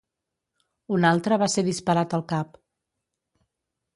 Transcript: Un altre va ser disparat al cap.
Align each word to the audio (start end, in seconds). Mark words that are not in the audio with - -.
Un 0.95 1.05
altre 1.09 1.37
va 1.43 1.49
ser 1.55 1.65
disparat 1.67 2.17
al 2.19 2.25
cap. 2.33 2.57